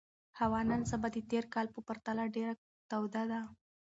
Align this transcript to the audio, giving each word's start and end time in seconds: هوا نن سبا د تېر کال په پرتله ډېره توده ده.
هوا 0.39 0.61
نن 0.69 0.81
سبا 0.91 1.07
د 1.13 1.17
تېر 1.31 1.43
کال 1.53 1.67
په 1.75 1.79
پرتله 1.87 2.23
ډېره 2.35 2.53
توده 2.89 3.23
ده. 3.31 3.41